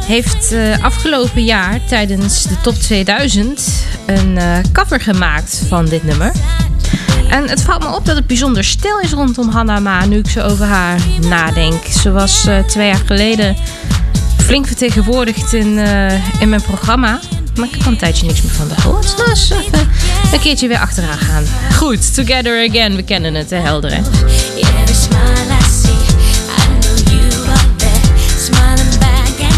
heeft 0.04 0.52
eh, 0.52 0.84
afgelopen 0.84 1.44
jaar 1.44 1.80
tijdens 1.84 2.42
de 2.42 2.60
top 2.62 2.74
2000 2.74 3.72
een 4.06 4.38
eh, 4.38 4.58
cover 4.72 5.00
gemaakt 5.00 5.62
van 5.68 5.84
dit 5.84 6.04
nummer. 6.04 6.32
En 7.28 7.48
het 7.48 7.62
valt 7.62 7.82
me 7.82 7.94
op 7.94 8.04
dat 8.04 8.16
het 8.16 8.26
bijzonder 8.26 8.64
stil 8.64 8.98
is 8.98 9.12
rondom 9.12 9.48
Hannah 9.48 9.82
Ma 9.82 10.04
nu 10.04 10.18
ik 10.18 10.28
zo 10.28 10.40
over 10.40 10.66
haar 10.66 11.00
nadenk. 11.20 11.84
Ze 11.84 12.10
was 12.10 12.46
eh, 12.46 12.58
twee 12.58 12.86
jaar 12.86 13.02
geleden 13.06 13.56
flink 14.36 14.66
vertegenwoordigd 14.66 15.52
in, 15.52 15.78
in 16.40 16.48
mijn 16.48 16.62
programma. 16.62 17.20
Maar 17.56 17.68
ik 17.72 17.84
al 17.84 17.92
een 17.92 17.98
tijdje 17.98 18.26
niks 18.26 18.42
meer 18.42 18.52
van 18.52 18.68
de 18.68 18.74
gehoord. 18.74 19.16
Dus 19.16 19.50
even 19.50 19.88
een 20.32 20.40
keertje 20.40 20.68
weer 20.68 20.78
achteraan 20.78 21.18
gaan. 21.18 21.44
Goed, 21.76 22.14
Together 22.14 22.68
Again. 22.68 22.96
We 22.96 23.02
kennen 23.02 23.34
het, 23.34 23.50
hè, 23.50 23.56
helder 23.56 23.90
hè? 23.94 24.00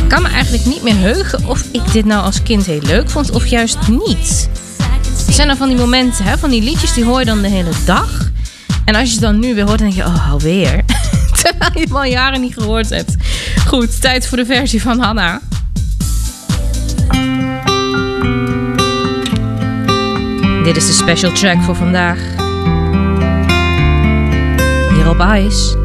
Ik 0.02 0.08
kan 0.08 0.22
me 0.22 0.28
eigenlijk 0.28 0.64
niet 0.64 0.82
meer 0.82 0.96
heugen 0.96 1.46
of 1.46 1.62
ik 1.72 1.92
dit 1.92 2.04
nou 2.04 2.24
als 2.24 2.42
kind 2.42 2.66
heel 2.66 2.82
leuk 2.82 3.10
vond 3.10 3.30
of 3.30 3.46
juist 3.46 3.78
niet. 3.88 4.48
Er 5.26 5.32
zijn 5.32 5.48
er 5.48 5.56
van 5.56 5.68
die 5.68 5.78
momenten, 5.78 6.24
hè, 6.24 6.38
van 6.38 6.50
die 6.50 6.62
liedjes, 6.62 6.92
die 6.92 7.04
hoor 7.04 7.18
je 7.18 7.24
dan 7.24 7.42
de 7.42 7.48
hele 7.48 7.72
dag. 7.84 8.30
En 8.84 8.94
als 8.94 9.08
je 9.08 9.12
het 9.12 9.20
dan 9.20 9.38
nu 9.38 9.54
weer 9.54 9.64
hoort, 9.64 9.78
dan 9.78 9.90
denk 9.90 10.00
je, 10.00 10.12
oh, 10.12 10.30
alweer. 10.30 10.84
Terwijl 11.42 11.70
je 11.74 11.80
hem 11.80 11.96
al 11.96 12.04
jaren 12.04 12.40
niet 12.40 12.54
gehoord 12.54 12.90
hebt. 12.90 13.14
Goed, 13.66 14.00
tijd 14.00 14.26
voor 14.26 14.36
de 14.36 14.46
versie 14.46 14.82
van 14.82 15.00
Hanna. 15.00 15.40
Dit 20.64 20.76
is 20.76 20.86
de 20.86 20.92
special 20.92 21.32
track 21.32 21.62
voor 21.62 21.74
vandaag. 21.74 22.18
Hier 24.90 25.08
op 25.08 25.26
Ice. 25.36 25.83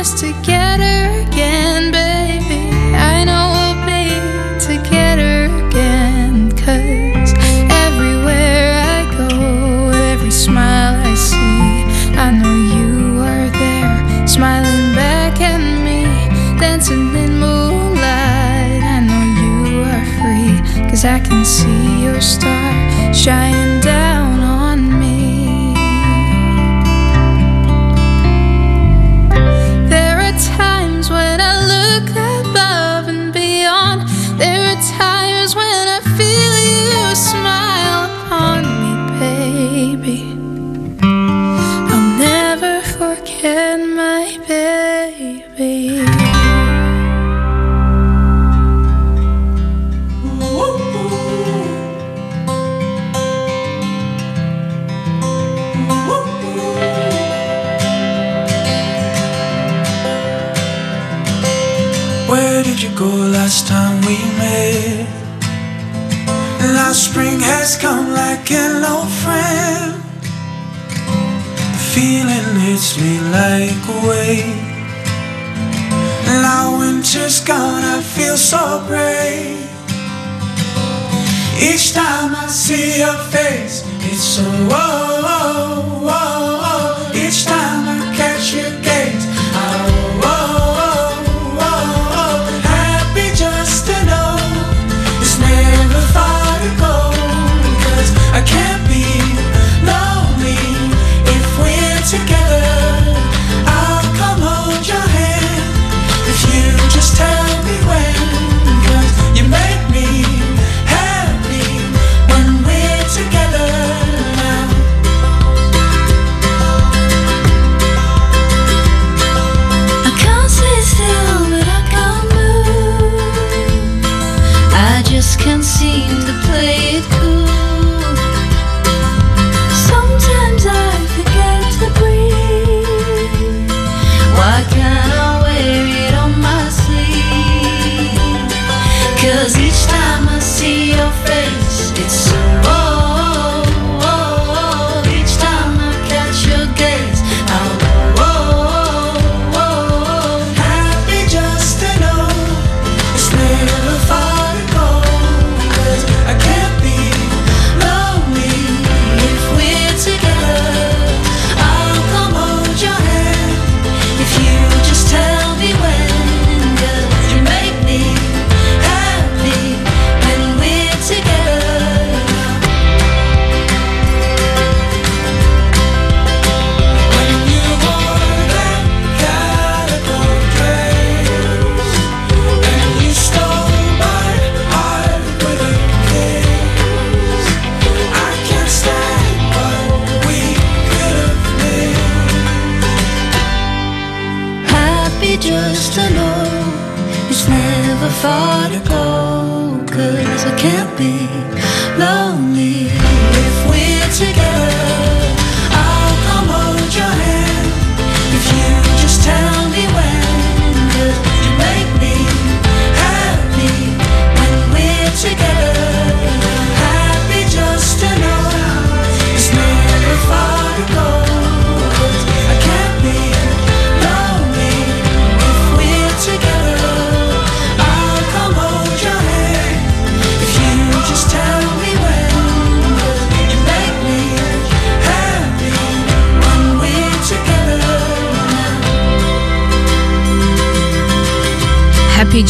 honest 0.00 0.16
to 0.16 0.49
like 73.30 73.82
a 73.88 74.08
wave. 74.08 74.62
Now 76.26 76.78
winter's 76.78 77.40
gone, 77.40 77.84
I 77.84 78.00
feel 78.02 78.36
so 78.36 78.84
brave. 78.86 79.68
Each 81.62 81.92
time 81.92 82.34
I 82.34 82.46
see 82.48 82.98
your 82.98 83.18
face, 83.30 83.84
it's 84.08 84.24
so 84.34 84.42
oh, 84.44 85.09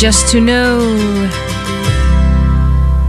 Just 0.00 0.30
to 0.30 0.38
Know. 0.38 0.80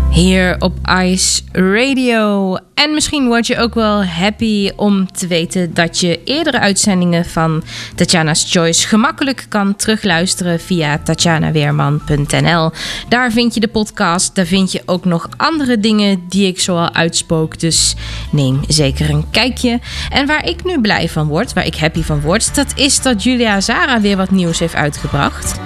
Hier 0.10 0.56
op 0.60 0.74
Ice 1.04 1.42
Radio. 1.52 2.58
En 2.74 2.94
misschien 2.94 3.28
word 3.28 3.48
je 3.48 3.58
ook 3.58 3.74
wel 3.74 4.06
happy 4.06 4.72
om 4.76 5.12
te 5.12 5.28
weten 5.28 5.74
dat 5.74 6.00
je 6.00 6.24
eerdere 6.24 6.60
uitzendingen 6.60 7.26
van 7.26 7.64
Tatjana's 7.96 8.46
Choice 8.52 8.88
gemakkelijk 8.88 9.46
kan 9.50 9.76
terugluisteren 9.76 10.60
via 10.60 10.98
tatjanaweerman.nl. 10.98 12.72
Daar 13.10 13.32
vind 13.32 13.54
je 13.54 13.60
de 13.60 13.68
podcast, 13.68 14.36
daar 14.36 14.46
vind 14.46 14.72
je 14.72 14.82
ook 14.86 15.06
nog 15.06 15.30
andere 15.38 15.80
dingen 15.80 16.24
die 16.30 16.48
ik 16.48 16.60
zoal 16.60 16.94
uitspook. 16.94 17.60
Dus 17.60 17.96
neem 18.32 18.60
zeker 18.68 19.10
een 19.10 19.30
kijkje. 19.30 19.80
En 20.10 20.28
waar 20.28 20.48
ik 20.48 20.64
nu 20.64 20.82
blij 20.82 21.10
van 21.10 21.28
word, 21.28 21.54
waar 21.54 21.66
ik 21.66 21.76
happy 21.76 22.02
van 22.02 22.22
word, 22.22 22.56
dat 22.56 22.74
is 22.76 23.02
dat 23.02 23.24
Julia 23.24 23.62
Zara 23.62 24.02
weer 24.02 24.18
wat 24.18 24.32
nieuws 24.32 24.60
heeft 24.60 24.76
uitgebracht. 24.76 25.60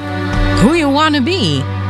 Who 0.62 0.74
You 0.74 0.90
Wanna 0.90 1.22
Be. 1.22 1.85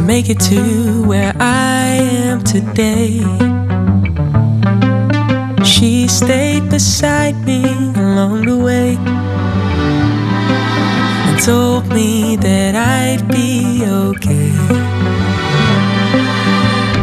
To 0.00 0.06
make 0.06 0.30
it 0.30 0.40
to 0.40 1.04
where 1.06 1.32
I 1.38 1.86
am 2.28 2.42
today. 2.42 3.20
She 5.64 6.08
stayed 6.08 6.68
beside 6.70 7.36
me 7.44 7.64
along 7.96 8.46
the 8.46 8.58
way 8.58 8.96
and 11.26 11.42
told 11.42 11.88
me 11.88 12.36
that 12.36 12.74
I'd 12.76 13.28
be 13.28 13.84
okay. 13.84 14.52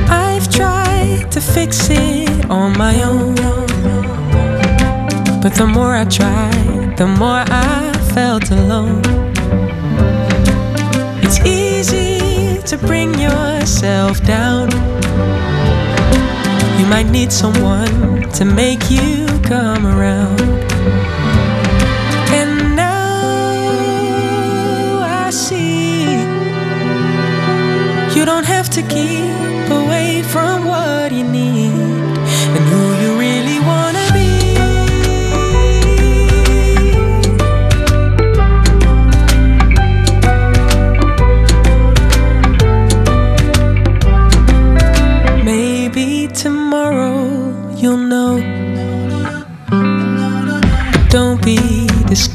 I've 0.10 0.48
tried 0.50 1.32
to 1.32 1.42
fix 1.42 1.90
it 1.90 2.50
on 2.50 2.78
my 2.78 2.96
own. 3.04 3.36
But 5.42 5.54
the 5.56 5.68
more 5.68 5.94
I 5.96 6.06
tried, 6.06 6.98
the 6.98 7.08
more 7.08 7.44
I 7.48 7.94
felt 8.14 8.50
alone. 8.52 9.02
It's 11.24 11.40
easy 11.46 11.67
to 12.66 12.78
bring 12.78 13.20
yourself 13.20 14.24
down. 14.24 14.70
You 16.80 16.86
might 16.88 17.10
need 17.10 17.32
someone 17.32 18.30
to 18.32 18.46
make 18.46 18.90
you 18.90 19.26
come 19.44 19.86
around. 19.86 20.42
And 22.40 22.76
now 22.76 22.98
I 25.04 25.30
see 25.30 26.04
you 28.18 28.26
don't 28.26 28.46
have 28.46 28.70
to 28.72 28.82
keep 28.82 29.70
away 29.70 30.24
from 30.24 30.66
what 30.66 31.12
you 31.12 31.24
need 31.24 31.72
and 32.56 32.64
who 32.70 32.97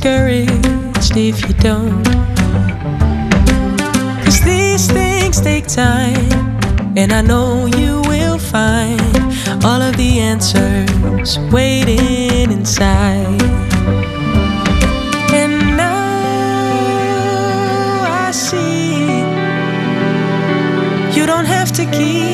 discouraged 0.03 1.17
if 1.17 1.47
you 1.47 1.55
don't. 1.55 2.05
Cause 4.25 4.41
these 4.41 4.91
things 4.91 5.41
take 5.41 5.69
time, 5.69 6.59
and 6.97 7.13
I 7.13 7.23
know 7.23 7.67
you 7.67 8.03
will 8.09 8.39
find 8.39 9.01
all 9.65 9.81
of 9.81 9.97
the 9.97 10.19
answers 10.19 11.39
waiting 11.53 12.51
inside. 12.51 13.43
And 15.33 15.77
now 15.77 16.73
I 18.27 18.33
see 18.33 19.23
you 21.17 21.27
don't 21.27 21.47
have 21.47 21.71
to 21.73 21.85
keep. 21.93 22.32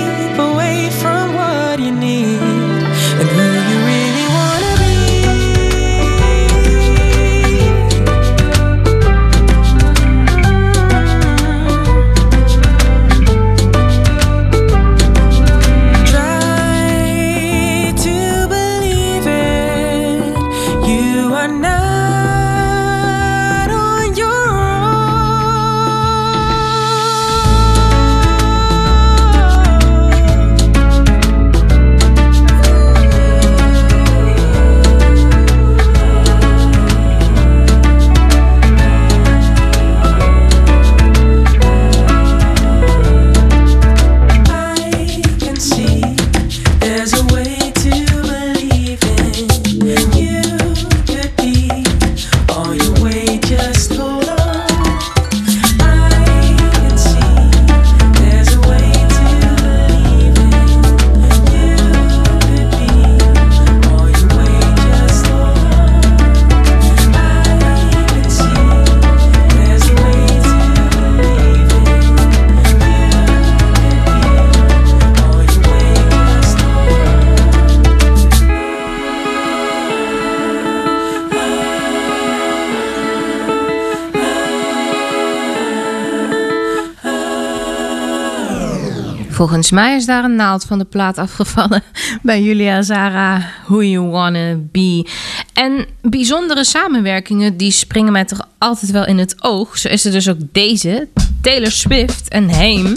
Volgens 89.38 89.70
mij 89.70 89.96
is 89.96 90.06
daar 90.06 90.24
een 90.24 90.34
naald 90.34 90.64
van 90.64 90.78
de 90.78 90.84
plaat 90.84 91.18
afgevallen 91.18 91.82
bij 92.22 92.42
Julia 92.42 92.82
Zara, 92.82 93.50
Who 93.66 93.82
You 93.82 94.06
Wanna 94.06 94.56
Be. 94.72 95.06
En 95.52 95.86
bijzondere 96.02 96.64
samenwerkingen, 96.64 97.56
die 97.56 97.70
springen 97.70 98.12
mij 98.12 98.24
toch 98.24 98.48
altijd 98.58 98.90
wel 98.90 99.06
in 99.06 99.18
het 99.18 99.34
oog. 99.42 99.78
Zo 99.78 99.88
is 99.88 100.04
er 100.04 100.12
dus 100.12 100.28
ook 100.28 100.38
deze, 100.52 101.08
Taylor 101.40 101.70
Swift 101.70 102.28
en 102.28 102.50
Haim. 102.50 102.94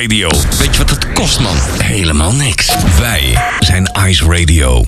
Radio. 0.00 0.28
Weet 0.58 0.72
je 0.72 0.78
wat 0.78 0.90
het 0.90 1.12
kost, 1.12 1.40
man? 1.40 1.56
Helemaal 1.82 2.32
niks. 2.32 2.76
Wij 2.98 3.38
zijn 3.58 3.90
Ice 4.06 4.24
Radio. 4.24 4.84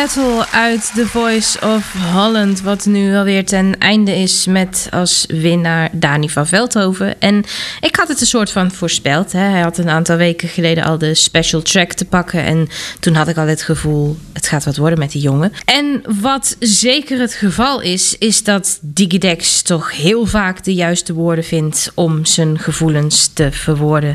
Battle 0.00 0.46
uit 0.52 0.92
The 0.94 1.06
Voice 1.06 1.60
of 1.60 1.92
Holland, 2.12 2.60
wat 2.60 2.86
nu 2.86 3.16
alweer 3.16 3.44
ten 3.44 3.78
einde 3.78 4.16
is 4.16 4.46
met 4.46 4.88
als 4.90 5.24
winnaar 5.28 5.88
Dani 5.92 6.30
van 6.30 6.46
Veldhoven. 6.46 7.20
En 7.20 7.44
ik 7.80 7.96
had 7.96 8.08
het 8.08 8.20
een 8.20 8.26
soort 8.26 8.50
van 8.50 8.70
voorspeld. 8.70 9.32
Hè. 9.32 9.38
Hij 9.40 9.60
had 9.60 9.78
een 9.78 9.88
aantal 9.88 10.16
weken 10.16 10.48
geleden 10.48 10.84
al 10.84 10.98
de 10.98 11.14
special 11.14 11.62
track 11.62 11.92
te 11.92 12.04
pakken. 12.04 12.44
En 12.44 12.68
toen 13.00 13.14
had 13.14 13.28
ik 13.28 13.36
al 13.36 13.46
het 13.46 13.62
gevoel, 13.62 14.16
het 14.32 14.46
gaat 14.46 14.64
wat 14.64 14.76
worden 14.76 14.98
met 14.98 15.12
die 15.12 15.22
jongen. 15.22 15.52
En 15.64 16.02
wat 16.20 16.56
zeker 16.58 17.20
het 17.20 17.34
geval 17.34 17.80
is, 17.80 18.18
is 18.18 18.42
dat 18.42 18.78
Digidex 18.80 19.62
toch 19.62 19.96
heel 19.96 20.26
vaak 20.26 20.64
de 20.64 20.74
juiste 20.74 21.12
woorden 21.12 21.44
vindt 21.44 21.92
om 21.94 22.24
zijn 22.24 22.58
gevoelens 22.58 23.30
te 23.32 23.48
verwoorden. 23.52 24.14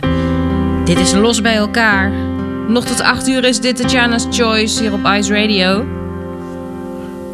Dit 0.86 1.00
is 1.00 1.12
Los 1.12 1.42
bij 1.42 1.56
elkaar. 1.56 2.12
Nog 2.70 2.86
tot 2.86 3.02
8 3.02 3.28
uur 3.28 3.44
is 3.44 3.60
dit 3.60 3.76
Tatjana's 3.76 4.28
Choice 4.30 4.82
hier 4.82 4.94
op 4.94 5.06
Ice 5.06 5.34
Radio. 5.34 5.86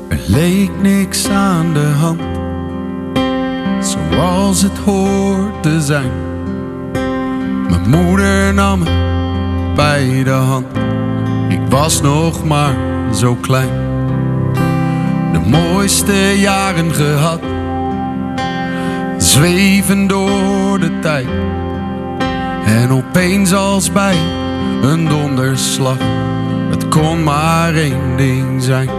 Er 0.07 0.19
leek 0.27 0.71
niks 0.81 1.29
aan 1.29 1.73
de 1.73 1.79
hand, 1.79 2.21
zoals 3.85 4.61
het 4.61 4.77
hoort 4.77 5.63
te 5.63 5.81
zijn. 5.81 6.11
Mijn 7.69 7.89
moeder 7.89 8.53
nam 8.53 8.79
me 8.79 9.73
bij 9.75 10.23
de 10.23 10.29
hand, 10.29 10.65
ik 11.49 11.61
was 11.69 12.01
nog 12.01 12.43
maar 12.43 12.75
zo 13.13 13.35
klein. 13.35 13.69
De 15.31 15.39
mooiste 15.39 16.39
jaren 16.39 16.93
gehad, 16.93 17.41
zweven 19.17 20.07
door 20.07 20.79
de 20.79 20.99
tijd. 20.99 21.27
En 22.65 22.91
opeens 22.91 23.53
als 23.53 23.91
bij 23.91 24.17
een 24.85 25.07
donderslag, 25.07 25.97
het 26.69 26.87
kon 26.87 27.23
maar 27.23 27.73
één 27.73 28.17
ding 28.17 28.63
zijn. 28.63 28.89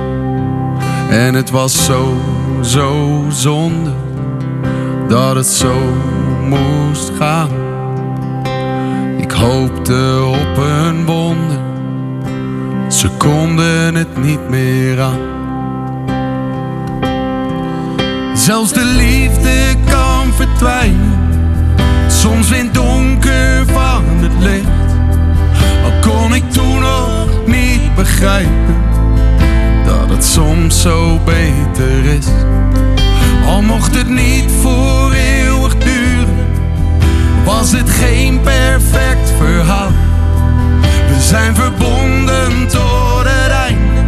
En 1.10 1.34
het 1.34 1.50
was 1.50 1.84
zo, 1.84 2.16
zo 2.62 3.24
zonde 3.28 3.90
dat 5.08 5.36
het 5.36 5.46
zo 5.46 5.74
moest 6.42 7.10
gaan. 7.18 7.50
Ik 9.16 9.30
hoopte 9.30 10.22
op 10.26 10.56
een 10.56 11.04
wonder, 11.04 11.58
ze 12.88 13.08
konden 13.08 13.94
het 13.94 14.22
niet 14.22 14.48
meer 14.48 15.00
aan. 15.00 15.34
Zelfs 18.34 18.72
de 18.72 18.84
liefde 18.84 19.74
kan 19.90 20.32
verdwijnen, 20.32 21.18
soms 22.06 22.50
in 22.50 22.64
het 22.64 22.74
donker 22.74 23.66
van 23.66 24.04
het 24.04 24.42
licht. 24.42 24.75
Begrijpen 28.20 28.76
dat 29.84 30.08
het 30.08 30.24
soms 30.24 30.80
zo 30.80 31.20
beter 31.24 32.04
is. 32.04 32.26
Al 33.46 33.62
mocht 33.62 33.94
het 33.94 34.08
niet 34.08 34.50
voor 34.60 35.12
eeuwig 35.12 35.76
duren, 35.76 36.46
was 37.44 37.72
het 37.72 37.90
geen 37.90 38.40
perfect 38.40 39.32
verhaal. 39.38 39.90
We 40.80 41.20
zijn 41.20 41.54
verbonden 41.54 42.68
tot 42.68 43.24
het 43.24 43.50
einde, 43.50 44.00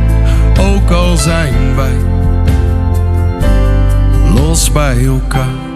ook 0.60 0.90
al 0.90 1.16
zijn 1.16 1.76
wij 1.76 1.96
los 4.34 4.72
bij 4.72 5.04
elkaar. 5.06 5.67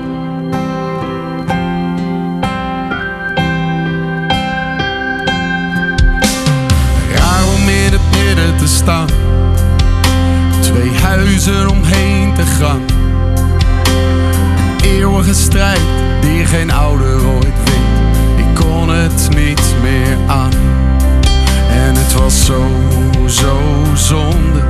Staan 8.68 9.08
twee 10.60 10.90
huizen 11.02 11.68
omheen 11.68 12.34
te 12.34 12.42
gaan. 12.42 12.80
Eeuwige 14.82 15.34
strijd 15.34 15.80
die 16.20 16.46
geen 16.46 16.70
ouder 16.70 17.26
ooit 17.26 17.44
wint. 17.64 18.38
Ik 18.38 18.54
kon 18.54 18.88
het 18.88 19.28
niet 19.34 19.74
meer 19.82 20.16
aan. 20.26 20.52
En 21.70 21.94
het 21.94 22.12
was 22.12 22.44
zo, 22.44 22.66
zo 23.26 23.60
zonde 23.94 24.62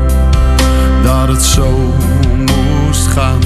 dat 1.03 1.29
het 1.29 1.43
zo 1.43 1.95
moest 2.37 3.07
gaan. 3.07 3.41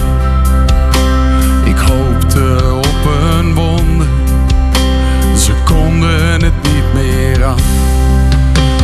Ik 1.65 1.79
hoopte 1.79 2.75
op 2.75 3.11
een 3.31 3.55
wonder, 3.55 4.07
ze 5.37 5.53
konden 5.65 6.43
het 6.43 6.63
niet 6.63 6.95
meer 6.95 7.45
aan. 7.45 7.59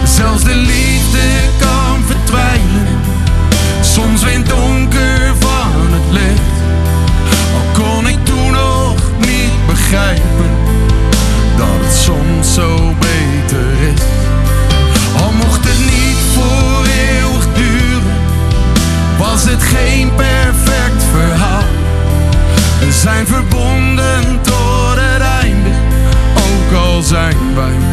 Zelfs 0.04 0.44
de 0.44 0.54
liefde 0.54 1.41
Soms 3.94 4.22
in 4.22 4.40
het 4.40 4.48
donker 4.48 5.34
van 5.38 5.92
het 5.92 6.12
licht. 6.12 6.52
Al 7.54 7.82
kon 7.82 8.08
ik 8.08 8.24
toen 8.24 8.52
nog 8.52 8.94
niet 9.18 9.66
begrijpen 9.66 10.50
dat 11.56 11.66
het 11.80 11.94
soms 11.94 12.54
zo 12.54 12.94
beter 12.98 13.66
is. 13.92 14.02
Al 15.22 15.32
mocht 15.32 15.64
het 15.64 15.78
niet 15.78 16.18
voor 16.34 16.84
eeuwig 16.84 17.46
duren, 17.54 18.16
was 19.18 19.44
het 19.44 19.62
geen 19.62 20.14
perfect 20.14 21.02
verhaal. 21.12 21.64
We 22.80 22.92
zijn 22.92 23.26
verbonden 23.26 24.40
tot 24.42 24.94
het 24.94 25.22
einde, 25.22 25.70
zijn 27.02 27.54
wij 27.54 27.91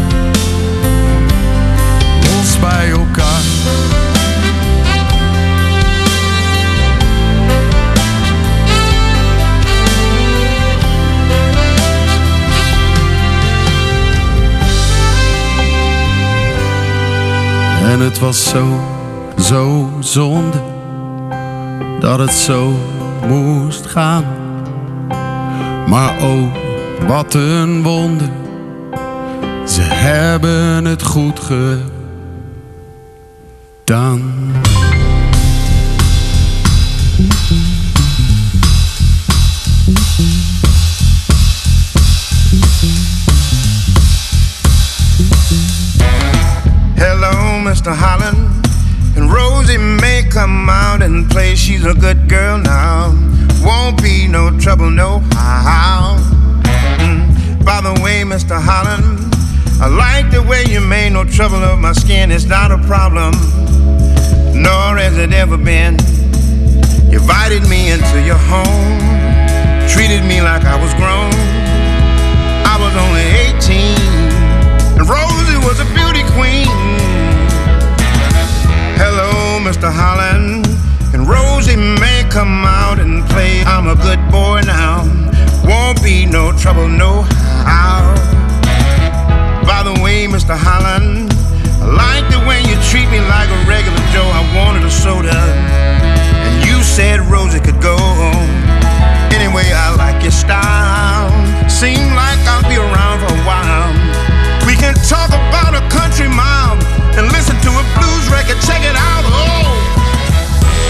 En 17.99 18.05
het 18.05 18.19
was 18.19 18.49
zo, 18.49 18.79
zo 19.39 19.89
zonde 19.99 20.61
dat 21.99 22.19
het 22.19 22.31
zo 22.31 22.73
moest 23.27 23.85
gaan. 23.85 24.25
Maar 25.87 26.23
oh, 26.23 26.53
wat 27.07 27.33
een 27.33 27.83
wonder, 27.83 28.29
ze 29.67 29.81
hebben 29.81 30.85
het 30.85 31.03
goed 31.03 31.39
gedaan. 33.85 34.21
Mr. 47.69 47.93
Holland. 47.95 48.65
And 49.15 49.31
Rosie 49.31 49.77
may 49.77 50.23
come 50.27 50.67
out 50.67 51.03
and 51.03 51.29
play. 51.29 51.53
She's 51.53 51.85
a 51.85 51.93
good 51.93 52.27
girl 52.27 52.57
now. 52.57 53.13
Won't 53.61 54.01
be 54.01 54.27
no 54.27 54.49
trouble, 54.57 54.89
no 54.89 55.19
how. 55.33 56.17
Mm. 56.97 57.63
By 57.63 57.79
the 57.81 57.93
way, 58.01 58.23
Mr. 58.23 58.59
Holland, 58.59 59.05
I 59.79 59.87
like 59.87 60.31
the 60.31 60.41
way 60.41 60.63
you 60.67 60.81
made 60.81 61.11
no 61.11 61.23
trouble 61.23 61.63
of 61.63 61.77
my 61.77 61.93
skin. 61.93 62.31
It's 62.31 62.45
not 62.45 62.71
a 62.71 62.79
problem, 62.87 63.33
nor 64.57 64.97
has 64.97 65.19
it 65.19 65.31
ever 65.31 65.55
been. 65.55 65.93
You 67.11 67.19
invited 67.21 67.69
me 67.69 67.91
into 67.91 68.19
your 68.25 68.41
home, 68.49 68.97
treated 69.87 70.25
me 70.25 70.41
like 70.41 70.65
I 70.65 70.73
was 70.81 70.91
grown. 70.95 71.29
I 72.65 72.75
was 72.81 72.93
only 73.05 73.27
18, 73.53 73.93
and 74.97 75.07
Rosie 75.07 75.61
was 75.67 75.79
a 75.79 75.85
beauty 75.93 76.23
queen. 76.33 76.88
Mr. 79.69 79.93
Holland. 79.93 80.65
And 81.13 81.29
Rosie 81.29 81.75
may 81.75 82.25
come 82.31 82.65
out 82.65 82.97
and 82.97 83.23
play. 83.29 83.61
I'm 83.69 83.85
a 83.85 83.93
good 83.93 84.17
boy 84.31 84.61
now. 84.65 85.05
Won't 85.63 86.01
be 86.01 86.25
no 86.25 86.51
trouble, 86.57 86.87
no 86.87 87.21
how. 87.69 88.01
By 89.61 89.83
the 89.83 89.93
way, 90.01 90.25
Mr. 90.25 90.57
Holland, 90.57 91.29
I 91.77 91.85
like 91.85 92.25
the 92.33 92.41
way 92.49 92.65
you 92.65 92.73
treat 92.89 93.05
me 93.13 93.21
like 93.29 93.45
a 93.45 93.59
regular 93.69 94.01
Joe. 94.09 94.25
I 94.25 94.41
wanted 94.57 94.89
a 94.89 94.89
soda, 94.89 95.37
and 95.37 96.65
you 96.65 96.81
said 96.81 97.19
Rosie 97.29 97.59
could 97.59 97.79
go. 97.79 97.93
Anyway, 99.37 99.69
I 99.69 99.93
like 100.01 100.23
your 100.23 100.33
style. 100.33 101.29
Seem 101.69 102.09
like 102.17 102.41
I'll 102.49 102.65
be 102.65 102.81
around 102.81 103.21
for 103.21 103.29
a 103.37 103.41
while. 103.45 103.93
We 104.65 104.73
can 104.73 104.95
talk 105.05 105.29
about 105.29 105.77
a 105.77 105.85
country 105.93 106.27
mile 106.27 106.98
and 107.19 107.27
listen 107.35 107.59
to 107.59 107.71
a 107.75 107.83
blues 107.99 108.25
record. 108.31 108.55
Check 108.63 108.79
it 108.87 108.95
out. 108.95 109.23
Oh, 109.27 109.67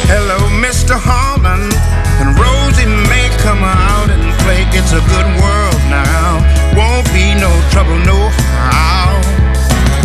hello, 0.05 0.37
Mr. 0.61 0.93
Holland. 0.93 1.73
And 2.21 2.37
Rosie 2.37 2.85
may 3.09 3.33
come 3.41 3.65
out 3.65 4.13
and 4.13 4.21
play. 4.45 4.61
It's 4.77 4.93
a 4.93 5.01
good 5.09 5.29
world 5.41 5.81
now. 5.89 6.37
Won't 6.77 7.09
be 7.17 7.33
no 7.33 7.49
trouble, 7.73 7.97
no 8.05 8.29
how. 8.69 9.17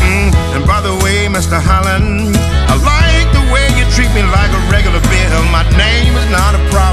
Mm, 0.00 0.32
And 0.56 0.64
by 0.64 0.80
the 0.80 0.96
way, 1.04 1.28
Mr. 1.28 1.60
Holland, 1.60 2.32
I 2.72 2.74
like 2.80 3.28
the 3.36 3.44
way 3.52 3.68
you 3.76 3.84
treat 3.92 4.08
me 4.16 4.24
like 4.24 4.48
a 4.48 4.62
regular 4.72 5.02
bill. 5.12 5.40
My 5.52 5.64
name 5.76 6.16
is 6.16 6.28
not 6.32 6.56
a 6.56 6.62
problem, 6.72 6.83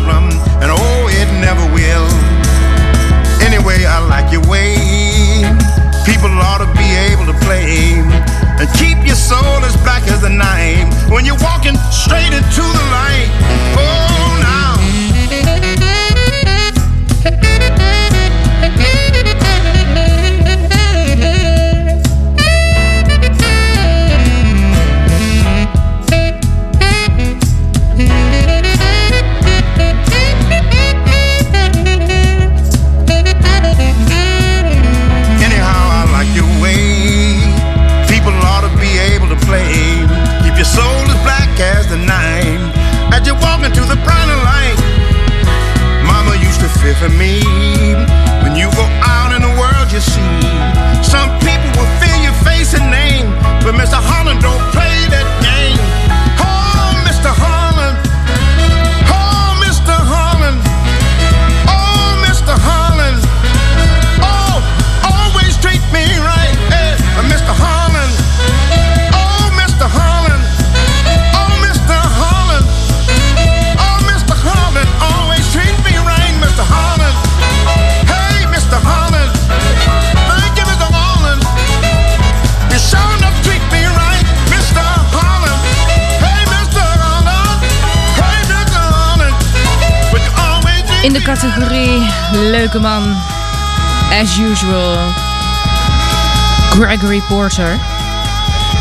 Gregory 97.21 97.27
Porter. 97.27 97.79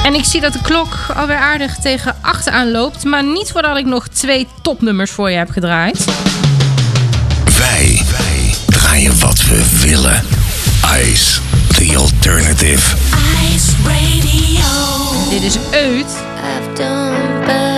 En 0.04 0.14
ik 0.14 0.24
zie 0.24 0.40
dat 0.40 0.52
de 0.52 0.60
klok 0.62 0.96
alweer 1.16 1.36
aardig 1.36 1.76
tegen 1.76 2.16
8 2.20 2.48
aanloopt, 2.48 3.04
maar 3.04 3.24
niet 3.24 3.50
voordat 3.52 3.76
ik 3.76 3.84
nog 3.84 4.08
twee 4.08 4.46
topnummers 4.62 5.10
voor 5.10 5.30
je 5.30 5.36
heb 5.36 5.50
gedraaid. 5.50 6.04
Wij, 7.58 8.02
wij 8.10 8.54
draaien 8.66 9.18
wat 9.18 9.44
we 9.44 9.80
willen. 9.80 10.24
Ice, 11.04 11.40
the 11.76 11.96
alternative. 11.96 12.96
Ice 13.54 13.72
Radio. 13.84 15.30
Dit 15.30 15.42
is 15.42 15.56
Uit. 15.72 16.06
I've 16.06 16.72
done 16.74 17.69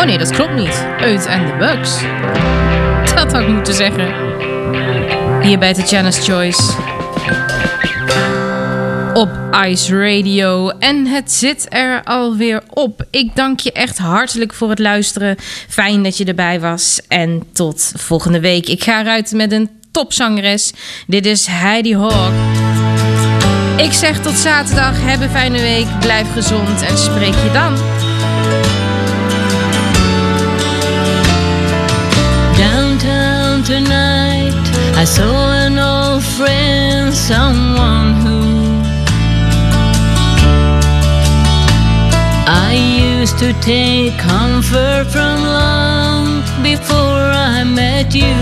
Oh 0.00 0.06
nee, 0.06 0.18
dat 0.18 0.30
klopt 0.30 0.54
niet. 0.54 0.84
Uit 1.00 1.26
en 1.26 1.46
de 1.46 1.56
Bugs. 1.58 2.00
Dat 3.14 3.32
had 3.32 3.42
ik 3.42 3.48
moeten 3.48 3.74
zeggen. 3.74 4.14
Hier 5.42 5.58
bij 5.58 5.74
Tatjana's 5.74 6.26
Choice. 6.26 6.62
Op 9.14 9.28
Ice 9.66 9.98
Radio. 9.98 10.68
En 10.68 11.06
het 11.06 11.32
zit 11.32 11.66
er 11.68 12.04
alweer 12.04 12.62
op. 12.68 13.04
Ik 13.10 13.36
dank 13.36 13.60
je 13.60 13.72
echt 13.72 13.98
hartelijk 13.98 14.54
voor 14.54 14.70
het 14.70 14.78
luisteren. 14.78 15.36
Fijn 15.68 16.02
dat 16.02 16.16
je 16.16 16.24
erbij 16.24 16.60
was. 16.60 17.00
En 17.08 17.42
tot 17.52 17.92
volgende 17.96 18.40
week. 18.40 18.68
Ik 18.68 18.82
ga 18.82 19.00
eruit 19.00 19.32
met 19.32 19.52
een 19.52 19.70
topzangeres. 19.90 20.72
Dit 21.06 21.26
is 21.26 21.46
Heidi 21.46 21.96
Hawk. 21.96 22.32
Ik 23.76 23.92
zeg 23.92 24.20
tot 24.20 24.34
zaterdag. 24.34 24.94
Heb 24.96 25.20
een 25.20 25.30
fijne 25.30 25.60
week. 25.60 25.86
Blijf 26.00 26.32
gezond 26.32 26.82
en 26.82 26.98
spreek 26.98 27.34
je 27.34 27.50
dan. 27.52 27.99
Tonight, 33.70 34.52
I 34.96 35.04
saw 35.04 35.52
an 35.66 35.78
old 35.78 36.24
friend, 36.24 37.14
someone 37.14 38.08
who 38.22 38.40
I 42.66 42.72
used 43.14 43.38
to 43.38 43.52
take 43.60 44.18
comfort 44.18 45.04
from 45.14 45.36
long 45.44 46.42
before 46.64 47.26
I 47.52 47.62
met 47.62 48.12
you. 48.12 48.40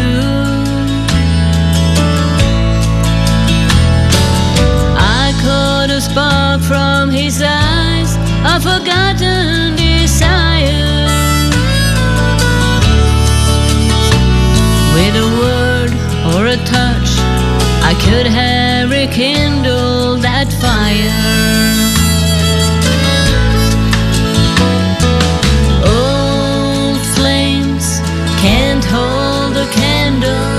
I 5.20 5.26
caught 5.44 5.90
a 5.90 6.00
spark 6.00 6.62
from 6.62 7.10
his 7.10 7.42
eyes, 7.42 8.10
a 8.52 8.56
forgotten 8.68 9.77
a 16.48 16.56
touch, 16.64 17.10
I 17.90 17.94
could 18.04 18.26
have 18.26 18.90
rekindled 18.90 20.22
that 20.22 20.48
fire. 20.62 21.12
Old 25.84 27.00
flames 27.16 28.00
can't 28.40 28.84
hold 28.84 29.56
a 29.58 29.66
candle 29.72 30.57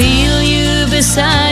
feel 0.00 0.40
you 0.40 0.86
beside 0.88 1.49